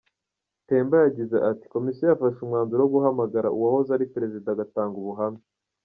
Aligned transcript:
Temba 0.67 0.95
yagize 1.05 1.37
ati 1.49 1.65
“Komisiyo 1.73 2.05
yafashe 2.07 2.39
umwanzuro 2.41 2.79
wo 2.83 2.91
guhamagara 2.95 3.53
uwahoze 3.55 3.89
ari 3.93 4.11
perezida 4.13 4.47
agatanga 4.51 4.95
ubuhamya. 5.01 5.43